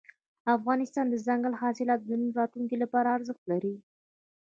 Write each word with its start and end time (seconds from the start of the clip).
افغانستان 0.55 1.05
کې 1.07 1.11
دځنګل 1.19 1.53
حاصلات 1.61 1.99
د 2.03 2.09
نن 2.19 2.29
او 2.31 2.37
راتلونکي 2.39 2.75
لپاره 2.83 3.13
ارزښت 3.17 3.43
لري. 3.51 3.73